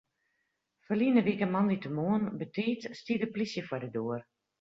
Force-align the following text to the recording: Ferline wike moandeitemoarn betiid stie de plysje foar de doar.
Ferline 0.85 1.21
wike 1.27 1.47
moandeitemoarn 1.51 2.25
betiid 2.39 2.81
stie 3.01 3.19
de 3.21 3.27
plysje 3.33 3.63
foar 3.67 3.83
de 3.83 3.89
doar. 3.97 4.21